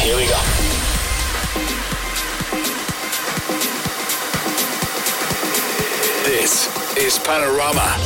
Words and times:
Here 0.00 0.16
we 0.16 0.24
go. 0.24 0.40
This 6.24 6.68
is 6.96 7.18
Panorama. 7.18 7.98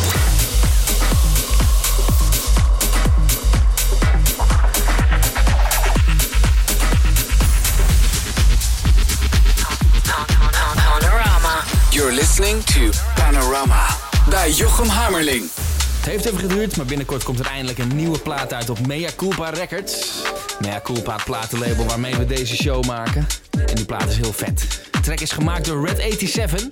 Panorama. 10.75 11.65
You're 11.93 12.13
listening 12.13 12.65
to 12.65 12.91
Panorama 13.15 13.87
bij 14.29 14.51
Jochem 14.51 14.89
Hammerling. 14.89 15.51
Het 15.97 16.07
heeft 16.07 16.25
even 16.25 16.39
geduurd, 16.39 16.77
maar 16.77 16.87
binnenkort 16.87 17.23
komt 17.23 17.39
er 17.39 17.47
eindelijk 17.47 17.79
een 17.79 17.97
nieuwe 17.97 18.19
plaat 18.19 18.53
uit 18.53 18.71
op 18.71 18.87
Mea 18.87 19.11
Culpa 19.17 19.51
Records. 19.51 20.23
Mea 20.61 20.81
Culpa, 20.81 21.15
het 21.15 21.25
platenlabel 21.25 21.85
waarmee 21.85 22.17
we 22.17 22.27
deze 22.27 22.57
show 22.57 22.85
maken. 22.85 23.27
En 23.67 23.75
die 23.75 23.85
plaat 23.85 24.09
is 24.09 24.17
heel 24.17 24.33
vet. 24.33 24.89
De 24.91 25.01
track 25.01 25.21
is 25.21 25.33
gemaakt 25.33 25.65
door 25.65 25.87
Red 25.87 25.97
87. 25.99 26.69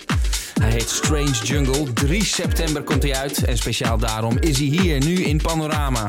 Hij 0.60 0.70
heet 0.70 0.88
Strange 0.88 1.44
Jungle. 1.44 1.92
3 1.92 2.24
september 2.24 2.82
komt 2.82 3.02
hij 3.02 3.14
uit. 3.14 3.44
En 3.44 3.58
speciaal 3.58 3.98
daarom 3.98 4.38
is 4.38 4.58
hij 4.58 4.66
hier 4.66 5.04
nu 5.04 5.22
in 5.24 5.36
Panorama. 5.36 6.04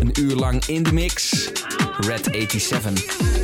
Een 0.00 0.12
uur 0.20 0.34
lang 0.34 0.64
in 0.66 0.82
de 0.82 0.92
mix. 0.92 1.48
Red 2.00 2.28
87. 2.32 3.37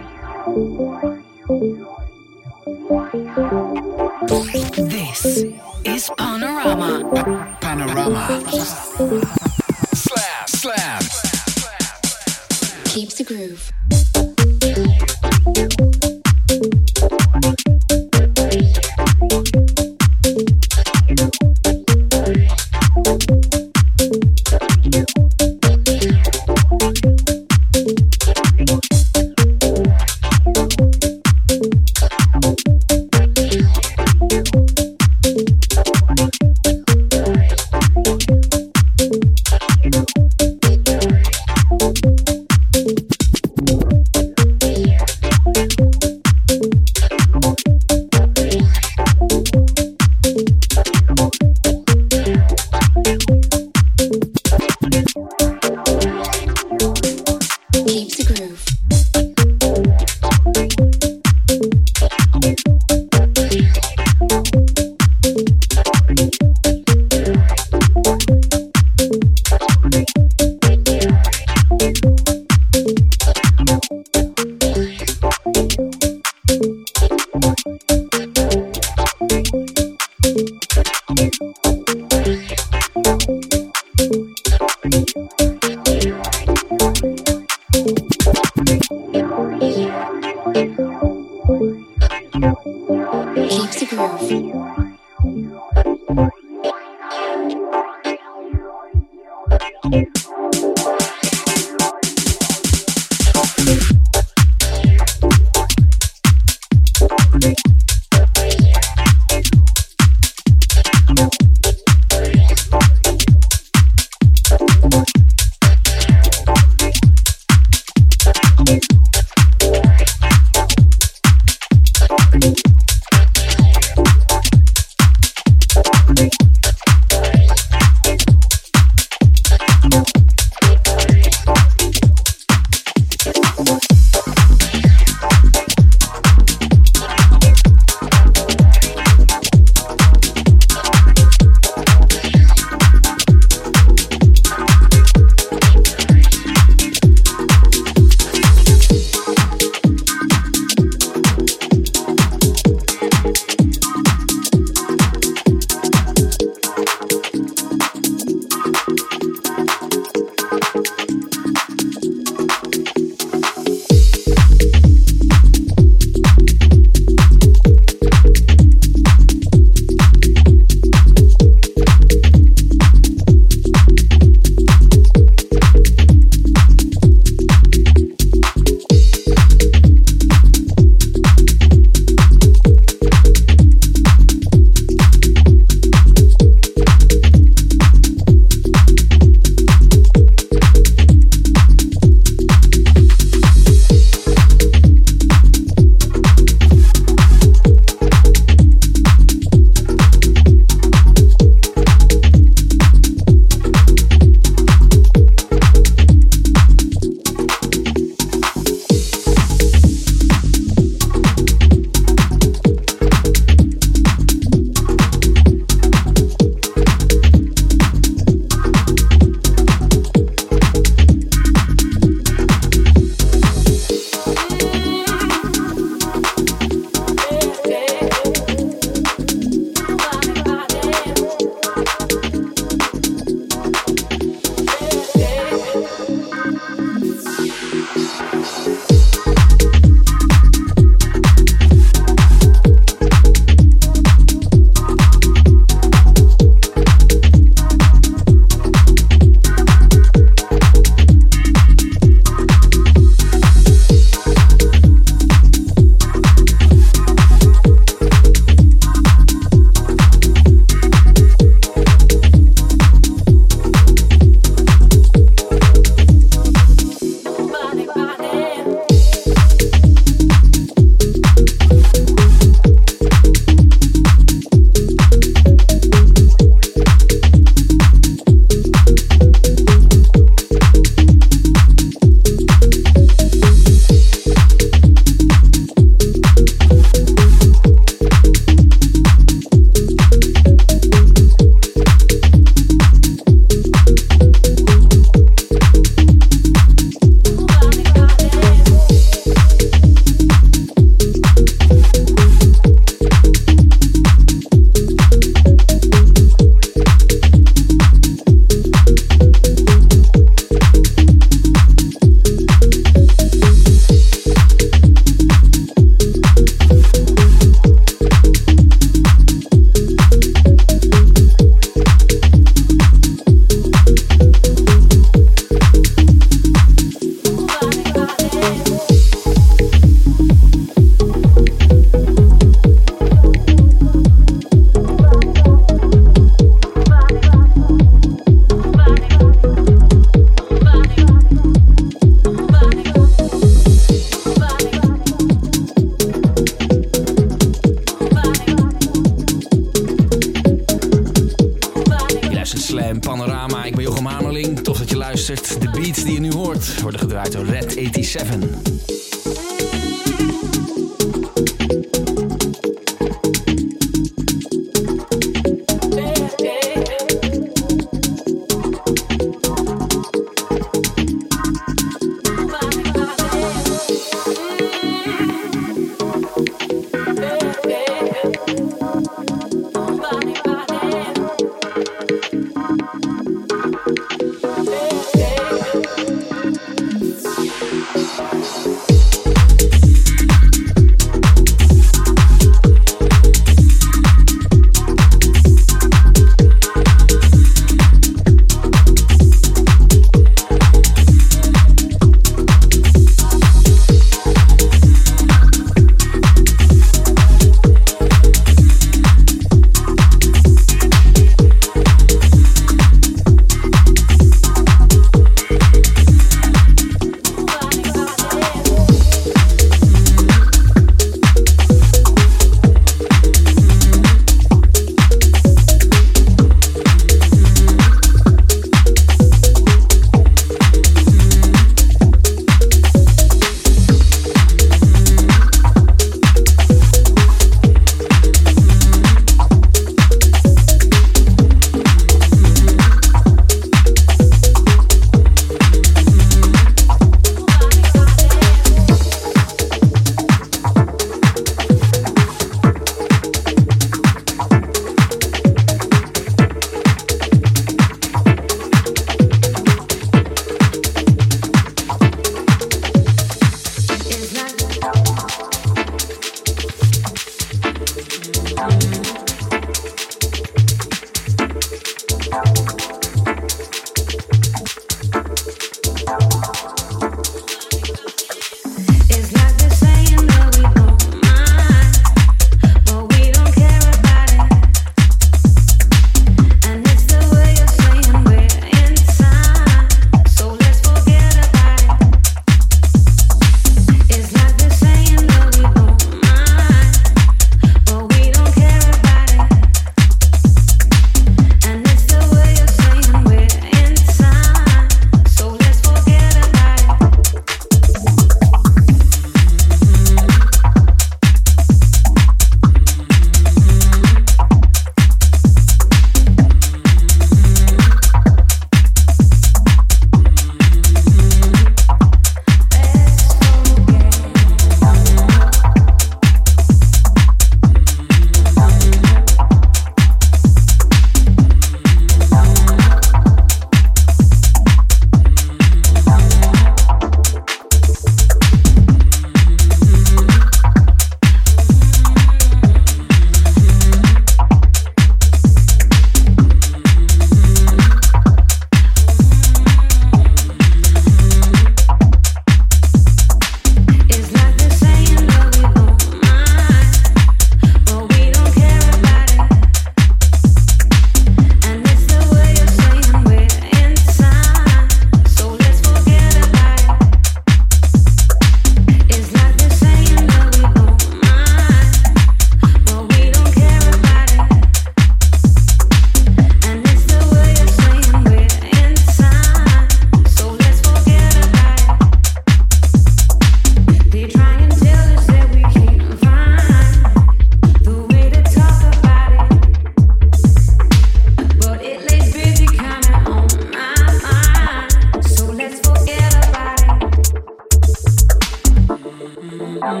Let's 599.84 600.00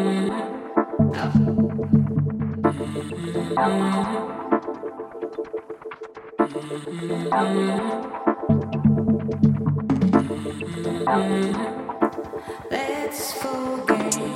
forget. 13.34 14.34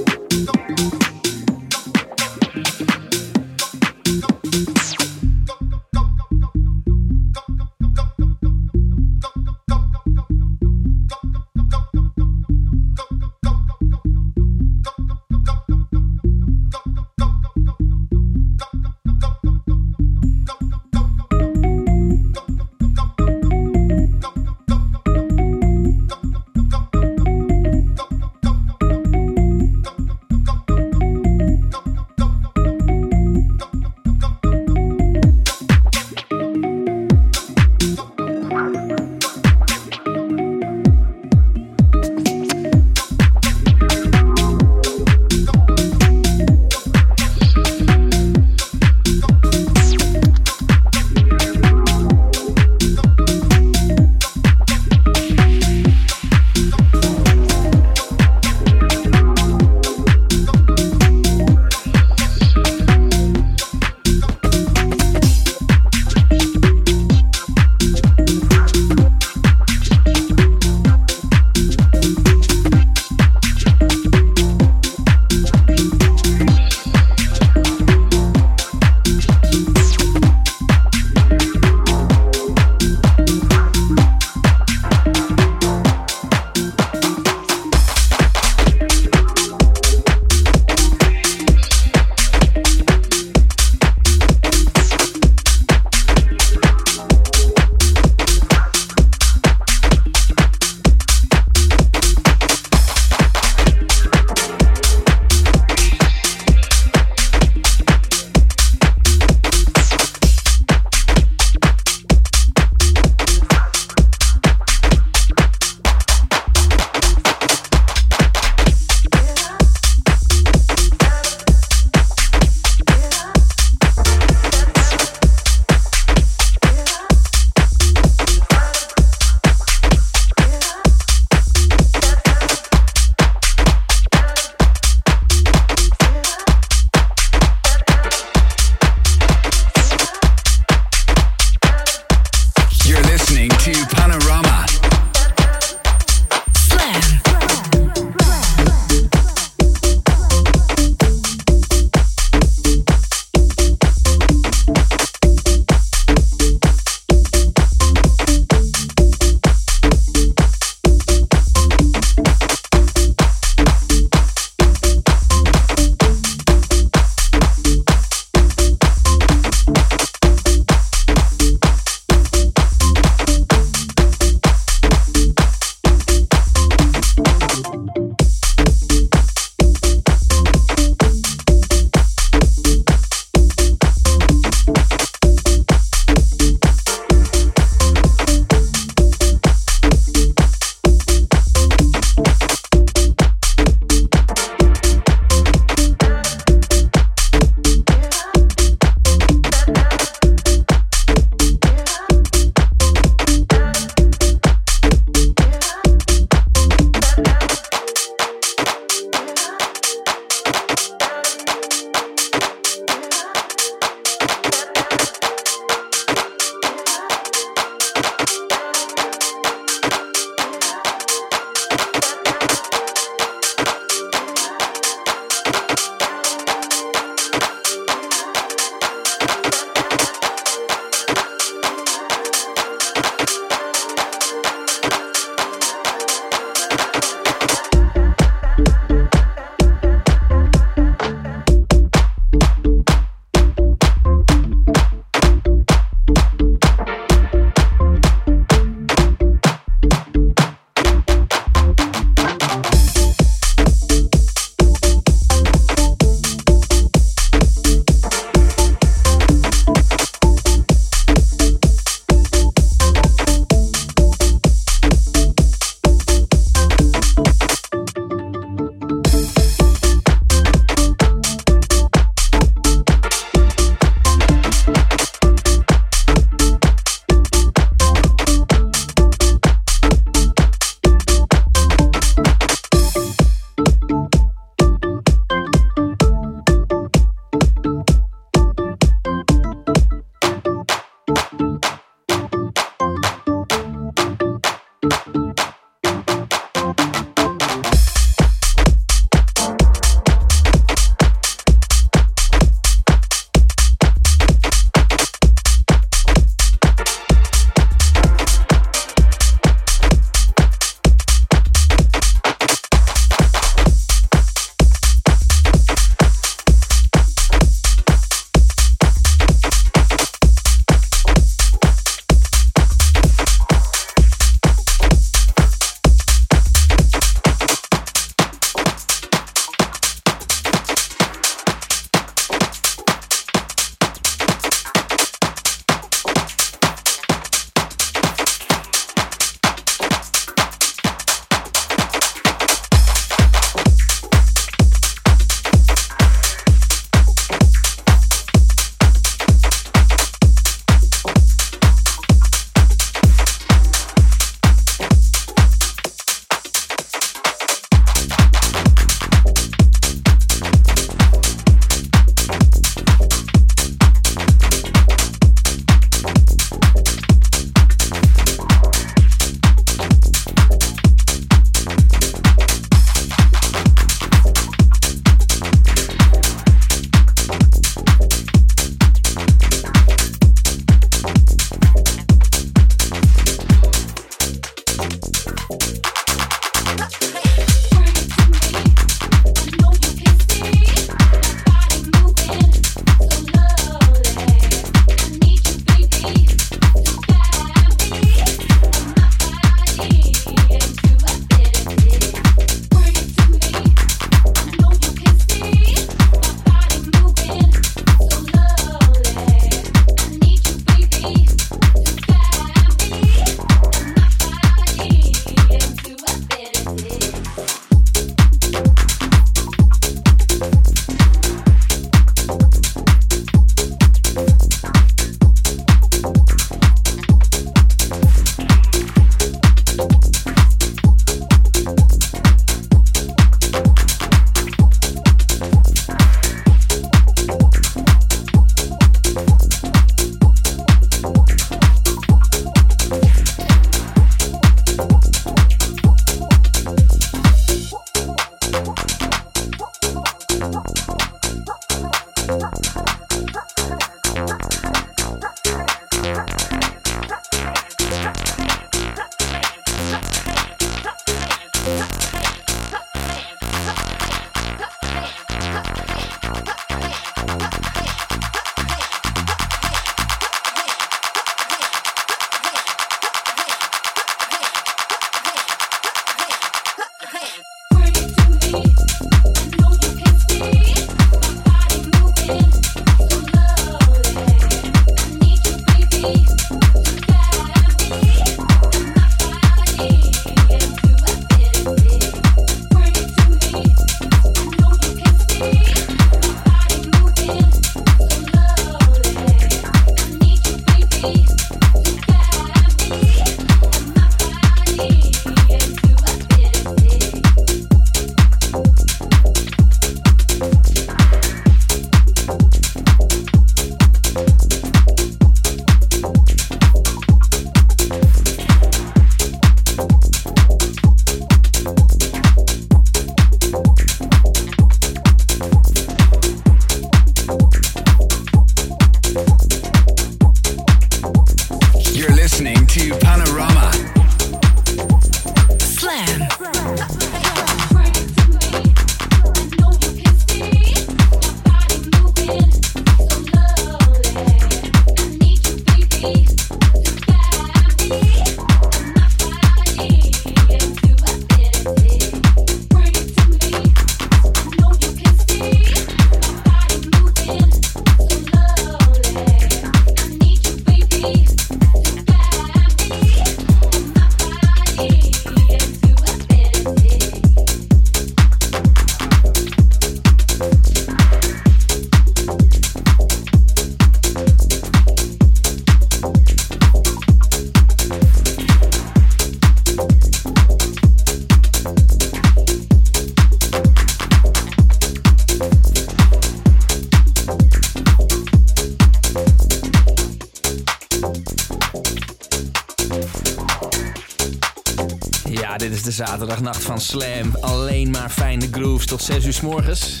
Zaterdagnacht 596.40 596.62
van 596.62 596.80
Slam. 596.80 597.36
Alleen 597.40 597.90
maar 597.90 598.10
fijne 598.10 598.48
grooves 598.50 598.86
tot 598.86 599.02
6 599.02 599.24
uur 599.24 599.32
s 599.32 599.40
morgens. 599.40 600.00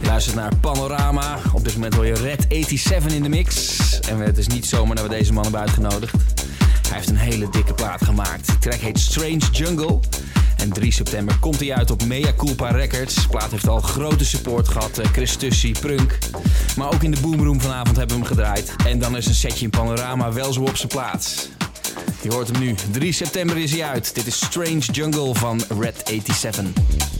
Je 0.00 0.06
luistert 0.06 0.36
naar 0.36 0.56
Panorama. 0.56 1.38
Op 1.52 1.64
dit 1.64 1.74
moment 1.74 1.94
hoor 1.94 2.06
je 2.06 2.14
Red 2.14 2.46
87 2.48 3.12
in 3.12 3.22
de 3.22 3.28
mix. 3.28 3.78
En 4.00 4.18
het 4.18 4.38
is 4.38 4.46
niet 4.46 4.66
zomaar 4.66 4.96
dat 4.96 5.04
we 5.04 5.10
deze 5.10 5.32
man 5.32 5.42
hebben 5.42 5.60
uitgenodigd. 5.60 6.14
Hij 6.88 6.96
heeft 6.96 7.08
een 7.08 7.16
hele 7.16 7.48
dikke 7.50 7.74
plaat 7.74 8.04
gemaakt. 8.04 8.46
De 8.46 8.58
track 8.58 8.80
heet 8.80 8.98
Strange 8.98 9.42
Jungle. 9.52 9.98
En 10.56 10.72
3 10.72 10.92
september 10.92 11.38
komt 11.38 11.60
hij 11.60 11.74
uit 11.74 11.90
op 11.90 12.04
Mea 12.04 12.32
Culpa 12.36 12.70
Records. 12.70 13.14
De 13.14 13.28
plaat 13.28 13.50
heeft 13.50 13.68
al 13.68 13.80
grote 13.80 14.24
support 14.24 14.68
gehad. 14.68 14.98
Eh, 14.98 15.06
Chris 15.12 15.36
Tussie, 15.36 15.78
Prunk. 15.80 16.18
Maar 16.76 16.92
ook 16.92 17.02
in 17.02 17.10
de 17.10 17.20
Boomroom 17.20 17.60
vanavond 17.60 17.96
hebben 17.96 18.16
we 18.16 18.22
hem 18.22 18.32
gedraaid. 18.32 18.74
En 18.86 18.98
dan 18.98 19.16
is 19.16 19.26
een 19.26 19.34
setje 19.34 19.64
in 19.64 19.70
Panorama 19.70 20.32
wel 20.32 20.52
zo 20.52 20.60
op 20.60 20.76
zijn 20.76 20.88
plaats. 20.88 21.48
Je 22.26 22.32
hoort 22.32 22.50
hem 22.50 22.60
nu. 22.60 22.74
3 22.90 23.12
september 23.12 23.56
is 23.56 23.70
hij 23.70 23.84
uit. 23.84 24.14
Dit 24.14 24.26
is 24.26 24.36
Strange 24.44 24.78
Jungle 24.78 25.34
van 25.34 25.62
Red 25.78 26.00
87. 26.04 27.15